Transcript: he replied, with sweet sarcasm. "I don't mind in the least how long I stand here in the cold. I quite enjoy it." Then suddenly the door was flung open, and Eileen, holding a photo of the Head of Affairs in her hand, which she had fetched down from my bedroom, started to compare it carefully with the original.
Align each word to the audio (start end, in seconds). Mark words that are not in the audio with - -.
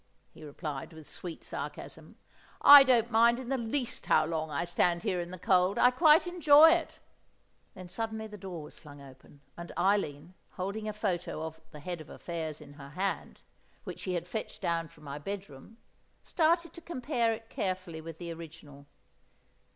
he 0.33 0.43
replied, 0.43 0.93
with 0.93 1.07
sweet 1.07 1.43
sarcasm. 1.43 2.15
"I 2.59 2.81
don't 2.81 3.11
mind 3.11 3.37
in 3.37 3.49
the 3.49 3.57
least 3.59 4.07
how 4.07 4.25
long 4.25 4.49
I 4.49 4.63
stand 4.63 5.03
here 5.03 5.21
in 5.21 5.29
the 5.29 5.37
cold. 5.37 5.77
I 5.77 5.91
quite 5.91 6.25
enjoy 6.25 6.71
it." 6.71 6.99
Then 7.75 7.87
suddenly 7.87 8.25
the 8.25 8.35
door 8.35 8.63
was 8.63 8.79
flung 8.79 8.99
open, 8.99 9.41
and 9.55 9.71
Eileen, 9.77 10.33
holding 10.53 10.89
a 10.89 10.91
photo 10.93 11.43
of 11.43 11.61
the 11.69 11.79
Head 11.79 12.01
of 12.01 12.09
Affairs 12.09 12.61
in 12.61 12.73
her 12.73 12.89
hand, 12.89 13.41
which 13.83 13.99
she 13.99 14.15
had 14.15 14.27
fetched 14.27 14.59
down 14.59 14.87
from 14.87 15.03
my 15.03 15.19
bedroom, 15.19 15.77
started 16.23 16.73
to 16.73 16.81
compare 16.81 17.31
it 17.31 17.47
carefully 17.47 18.01
with 18.01 18.17
the 18.17 18.33
original. 18.33 18.87